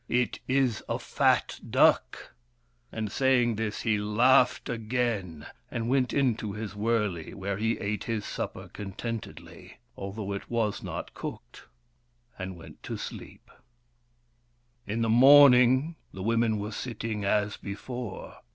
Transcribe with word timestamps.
"It 0.09 0.39
is 0.47 0.83
a 0.89 0.97
fat 0.97 1.59
duck." 1.69 2.33
And 2.91 3.11
saying 3.11 3.53
this 3.55 3.81
he 3.81 3.99
laughed 3.99 4.67
again, 4.67 5.45
and 5.69 5.89
went 5.89 6.11
into 6.11 6.53
his 6.53 6.75
wurley, 6.75 7.35
where 7.35 7.57
he 7.57 7.77
ate 7.77 8.05
his 8.05 8.25
supper 8.25 8.67
con 8.73 8.93
tentedly— 8.93 9.73
although 9.95 10.31
it 10.33 10.49
was 10.49 10.81
not 10.81 11.13
cooked— 11.13 11.65
and 12.39 12.57
went 12.57 12.81
to 12.81 12.97
sleep. 12.97 13.51
In 14.87 15.03
the 15.03 15.07
morning, 15.07 15.97
the 16.11 16.23
women 16.23 16.57
were 16.57 16.71
sitting 16.71 17.23
as 17.23 17.55
before. 17.57 18.37